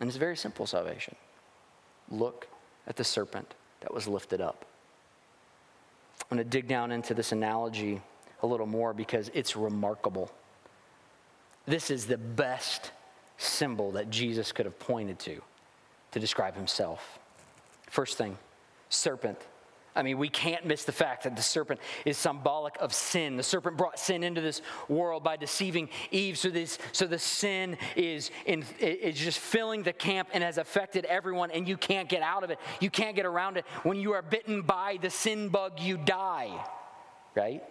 [0.00, 1.14] And it's very simple salvation.
[2.10, 2.48] Look
[2.86, 4.64] at the serpent that was lifted up.
[6.30, 8.00] I'm going to dig down into this analogy
[8.42, 10.30] a little more because it's remarkable.
[11.66, 12.92] This is the best
[13.36, 15.40] symbol that Jesus could have pointed to
[16.12, 17.18] to describe himself.
[17.90, 18.38] First thing,
[18.88, 19.38] serpent.
[19.96, 23.36] I mean, we can't miss the fact that the serpent is symbolic of sin.
[23.36, 26.36] The serpent brought sin into this world by deceiving Eve.
[26.36, 31.04] So this, so the sin is in, is just filling the camp and has affected
[31.04, 32.58] everyone, and you can't get out of it.
[32.80, 33.64] You can't get around it.
[33.84, 36.50] When you are bitten by the sin bug, you die.
[37.36, 37.62] Right?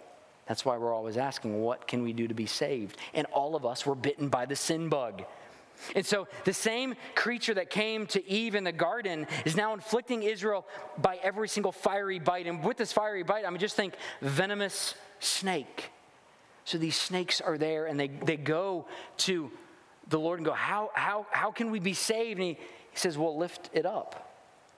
[0.46, 2.96] That's why we're always asking, what can we do to be saved?
[3.12, 5.24] And all of us were bitten by the sin bug.
[5.94, 10.22] And so the same creature that came to Eve in the garden is now inflicting
[10.22, 10.66] Israel
[10.98, 12.46] by every single fiery bite.
[12.46, 15.90] And with this fiery bite, I mean, just think venomous snake.
[16.64, 18.86] So these snakes are there and they, they go
[19.18, 19.50] to
[20.08, 22.38] the Lord and go, How, how, how can we be saved?
[22.38, 22.54] And he,
[22.90, 24.32] he says, Well, lift it up.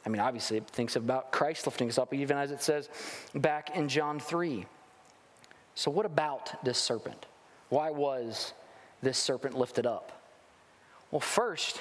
[0.05, 2.89] I mean, obviously, it thinks about Christ lifting us up, even as it says
[3.35, 4.65] back in John 3.
[5.75, 7.27] So, what about this serpent?
[7.69, 8.53] Why was
[9.03, 10.13] this serpent lifted up?
[11.17, 11.81] Well, first,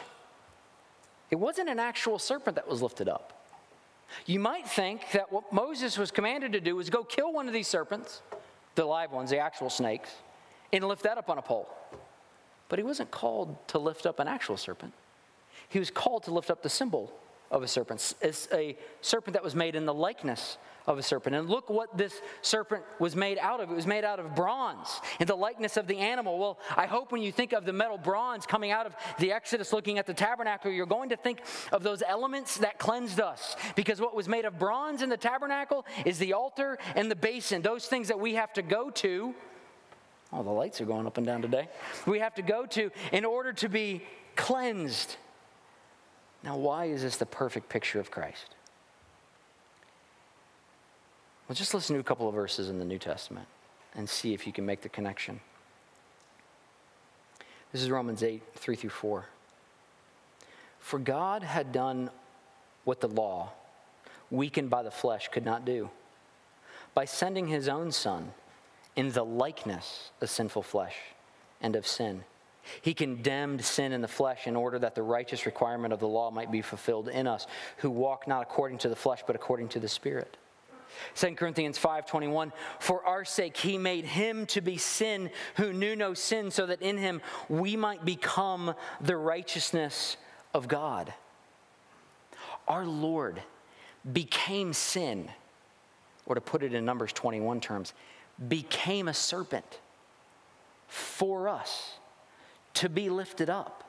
[1.30, 3.52] it wasn't an actual serpent that was lifted up.
[4.26, 7.54] You might think that what Moses was commanded to do was go kill one of
[7.54, 8.21] these serpents,
[8.76, 10.10] the live ones, the actual snakes,
[10.71, 11.67] and lift that up on a pole.
[12.69, 14.93] But he wasn't called to lift up an actual serpent.
[15.67, 17.12] He was called to lift up the symbol
[17.52, 18.13] of a serpent.
[18.54, 21.36] A serpent that was made in the likeness of a serpent.
[21.36, 23.71] And look what this serpent was made out of.
[23.71, 26.38] It was made out of bronze in the likeness of the animal.
[26.38, 29.74] Well, I hope when you think of the metal bronze coming out of the Exodus
[29.74, 33.56] looking at the tabernacle, you're going to think of those elements that cleansed us.
[33.76, 37.62] Because what was made of bronze in the tabernacle is the altar and the basin,
[37.62, 39.33] those things that we have to go to.
[40.31, 41.69] Oh, the lights are going up and down today.
[42.06, 44.04] We have to go to in order to be
[44.36, 45.15] cleansed.
[46.44, 48.54] Now, why is this the perfect picture of Christ?
[51.48, 53.48] Well, just listen to a couple of verses in the New Testament
[53.93, 55.39] and see if you can make the connection.
[57.71, 59.25] This is Romans 8, 3 through 4.
[60.79, 62.10] For God had done
[62.83, 63.52] what the law,
[64.31, 65.89] weakened by the flesh, could not do
[66.93, 68.31] by sending his own Son
[68.96, 70.96] in the likeness of sinful flesh
[71.62, 72.23] and of sin.
[72.81, 76.31] He condemned sin in the flesh in order that the righteous requirement of the law
[76.31, 77.46] might be fulfilled in us,
[77.77, 80.37] who walk not according to the flesh, but according to the Spirit.
[81.15, 86.13] 2 Corinthians 5:21 For our sake he made him to be sin who knew no
[86.13, 90.17] sin so that in him we might become the righteousness
[90.54, 91.13] of God.
[92.67, 93.41] Our Lord
[94.12, 95.29] became sin
[96.25, 97.93] or to put it in Numbers 21 terms,
[98.48, 99.79] became a serpent
[100.87, 101.93] for us
[102.75, 103.83] to be lifted up.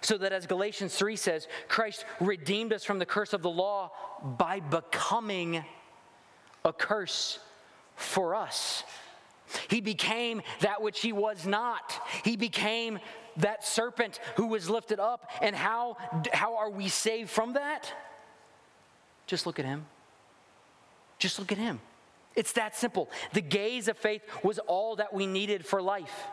[0.00, 3.92] So that as Galatians 3 says, Christ redeemed us from the curse of the law
[4.38, 5.64] by becoming
[6.64, 7.38] a curse
[7.96, 8.84] for us.
[9.68, 11.92] He became that which he was not.
[12.24, 12.98] He became
[13.36, 15.30] that serpent who was lifted up.
[15.42, 15.96] And how,
[16.32, 17.92] how are we saved from that?
[19.26, 19.86] Just look at him.
[21.18, 21.80] Just look at him.
[22.34, 23.10] It's that simple.
[23.32, 26.26] The gaze of faith was all that we needed for life.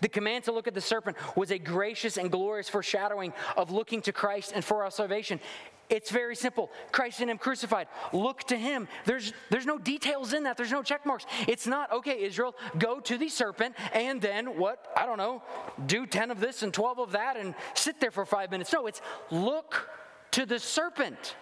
[0.00, 4.02] The command to look at the serpent was a gracious and glorious foreshadowing of looking
[4.02, 5.40] to Christ and for our salvation.
[5.88, 6.70] It's very simple.
[6.92, 7.88] Christ and Him crucified.
[8.12, 8.88] Look to Him.
[9.04, 11.24] There's, there's no details in that, there's no check marks.
[11.46, 14.92] It's not, okay, Israel, go to the serpent and then what?
[14.96, 15.42] I don't know,
[15.86, 18.72] do 10 of this and 12 of that and sit there for five minutes.
[18.72, 19.00] No, it's
[19.30, 19.88] look
[20.32, 21.36] to the serpent.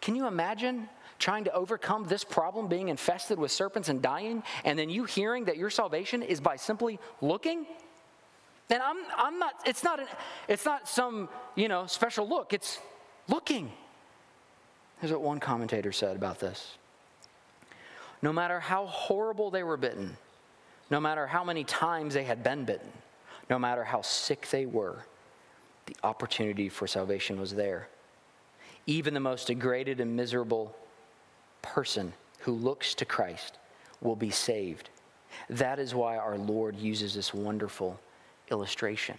[0.00, 0.88] Can you imagine
[1.18, 5.44] trying to overcome this problem being infested with serpents and dying, and then you hearing
[5.46, 7.66] that your salvation is by simply looking?
[8.70, 10.06] And I'm, I'm not, it's not, an,
[10.48, 12.52] it's not some, you know, special look.
[12.52, 12.78] It's
[13.28, 13.70] looking.
[15.00, 16.78] Here's what one commentator said about this.
[18.22, 20.16] No matter how horrible they were bitten,
[20.90, 22.90] no matter how many times they had been bitten,
[23.50, 25.04] no matter how sick they were,
[25.86, 27.88] the opportunity for salvation was there.
[28.86, 30.74] Even the most degraded and miserable
[31.64, 33.58] person who looks to Christ
[34.02, 34.90] will be saved.
[35.48, 37.98] That is why our Lord uses this wonderful
[38.50, 39.16] illustration.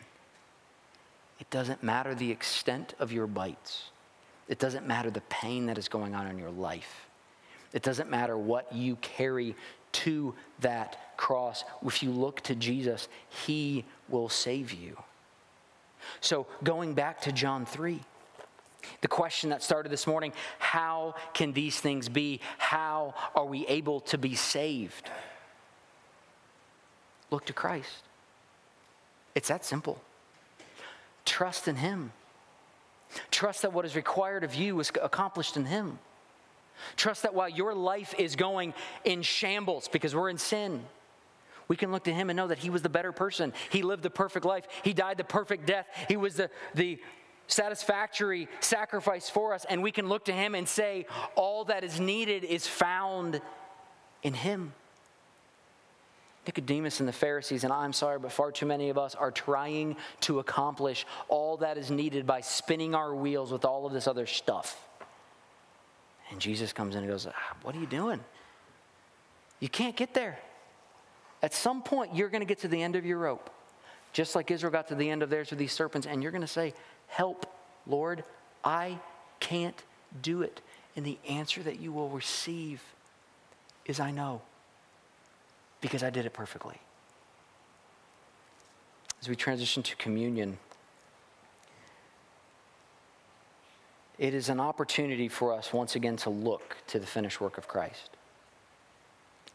[1.39, 3.89] It doesn't matter the extent of your bites,
[4.47, 7.07] it doesn't matter the pain that is going on in your life,
[7.73, 9.55] it doesn't matter what you carry
[9.91, 11.63] to that cross.
[11.85, 13.07] If you look to Jesus,
[13.45, 14.97] He will save you.
[16.21, 17.99] So, going back to John 3.
[19.01, 22.39] The question that started this morning how can these things be?
[22.57, 25.09] How are we able to be saved?
[27.31, 28.03] Look to Christ.
[29.33, 30.01] It's that simple.
[31.25, 32.11] Trust in Him.
[33.31, 35.99] Trust that what is required of you is accomplished in Him.
[36.95, 38.73] Trust that while your life is going
[39.03, 40.83] in shambles because we're in sin,
[41.67, 43.53] we can look to Him and know that He was the better person.
[43.69, 46.99] He lived the perfect life, He died the perfect death, He was the, the
[47.47, 51.99] satisfactory sacrifice for us, and we can look to Him and say, all that is
[51.99, 53.41] needed is found
[54.23, 54.73] in Him.
[56.47, 59.95] Nicodemus and the Pharisees, and I'm sorry, but far too many of us are trying
[60.21, 64.27] to accomplish all that is needed by spinning our wheels with all of this other
[64.27, 64.85] stuff.
[66.29, 68.19] And Jesus comes in and goes, ah, What are you doing?
[69.59, 70.37] You can't get there.
[71.41, 73.49] At some point, you're going to get to the end of your rope,
[74.13, 76.41] just like Israel got to the end of theirs with these serpents, and you're going
[76.41, 76.73] to say,
[77.07, 77.45] Help,
[77.87, 78.23] Lord,
[78.63, 78.99] I
[79.39, 79.81] can't
[80.21, 80.61] do it.
[80.95, 82.81] And the answer that you will receive
[83.85, 84.41] is I know,
[85.81, 86.79] because I did it perfectly.
[89.21, 90.57] As we transition to communion,
[94.17, 97.67] it is an opportunity for us once again to look to the finished work of
[97.67, 98.11] Christ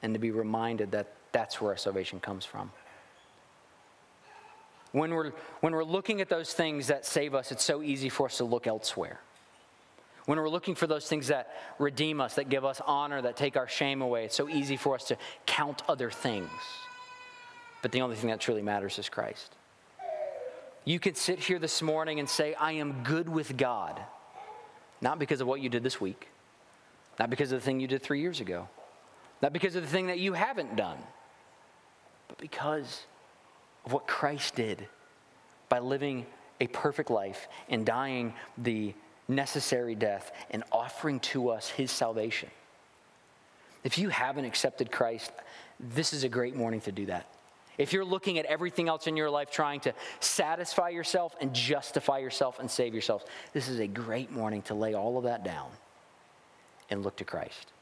[0.03, 2.71] and to be reminded that that's where our salvation comes from.
[4.93, 8.27] When we're, when we're looking at those things that save us, it's so easy for
[8.27, 9.21] us to look elsewhere.
[10.27, 13.57] When we're looking for those things that redeem us, that give us honor, that take
[13.57, 15.17] our shame away, it's so easy for us to
[15.47, 16.51] count other things.
[17.83, 19.57] But the only thing that truly matters is Christ.
[20.85, 24.01] You could sit here this morning and say, I am good with God,
[25.01, 26.29] not because of what you did this week,
[27.19, 28.69] not because of the thing you did three years ago,
[29.43, 30.99] not because of the thing that you haven't done,
[32.29, 33.05] but because
[33.85, 34.87] of what Christ did
[35.69, 36.27] by living
[36.61, 38.95] a perfect life and dying the
[39.29, 42.51] necessary death and offering to us his salvation.
[43.85, 45.33] If you haven't accepted Christ,
[45.79, 47.27] this is a great morning to do that.
[47.79, 52.19] If you're looking at everything else in your life trying to satisfy yourself and justify
[52.19, 53.25] yourself and save yourself,
[53.55, 55.71] this is a great morning to lay all of that down
[56.91, 57.73] and look to Christ.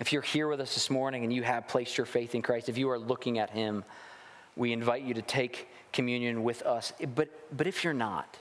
[0.00, 2.68] If you're here with us this morning and you have placed your faith in Christ,
[2.68, 3.84] if you are looking at him,
[4.58, 6.92] we invite you to take communion with us.
[7.14, 8.36] But, but if you're not,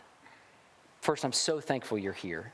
[1.00, 2.52] first, I'm so thankful you're here.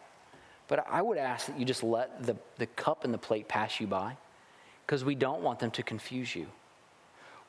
[0.67, 3.79] But I would ask that you just let the, the cup and the plate pass
[3.79, 4.17] you by
[4.85, 6.45] because we don't want them to confuse you.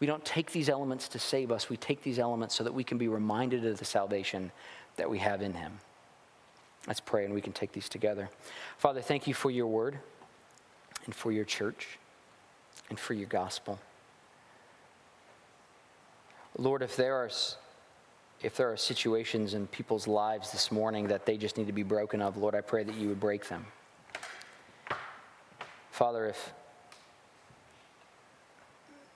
[0.00, 2.84] We don't take these elements to save us, we take these elements so that we
[2.84, 4.52] can be reminded of the salvation
[4.96, 5.78] that we have in Him.
[6.86, 8.28] Let's pray and we can take these together.
[8.76, 9.98] Father, thank you for your word
[11.06, 11.98] and for your church
[12.90, 13.78] and for your gospel.
[16.56, 17.30] Lord, if there are
[18.42, 21.82] if there are situations in people's lives this morning that they just need to be
[21.82, 23.64] broken of, Lord, I pray that you would break them.
[25.90, 26.52] Father, if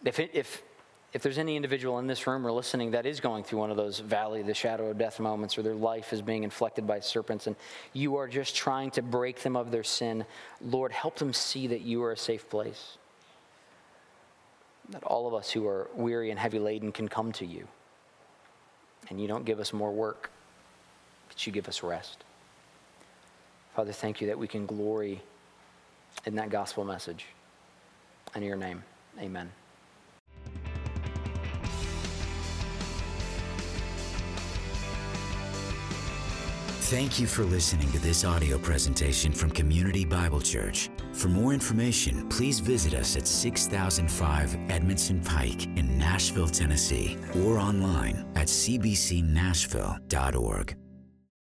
[0.04, 0.62] if, if
[1.12, 3.76] if there's any individual in this room or listening that is going through one of
[3.76, 7.46] those valley, the shadow of death moments, or their life is being inflected by serpents,
[7.46, 7.56] and
[7.94, 10.26] you are just trying to break them of their sin,
[10.60, 12.98] Lord, help them see that you are a safe place.
[14.90, 17.68] That all of us who are weary and heavy laden can come to you.
[19.10, 20.30] And you don't give us more work,
[21.28, 22.24] but you give us rest.
[23.74, 25.20] Father, thank you that we can glory
[26.26, 27.26] in that gospel message.
[28.34, 28.82] In your name,
[29.20, 29.50] amen.
[36.88, 40.88] Thank you for listening to this audio presentation from Community Bible Church.
[41.18, 48.24] For more information, please visit us at 6005 Edmondson Pike in Nashville, Tennessee, or online
[48.36, 50.76] at cbcnashville.org.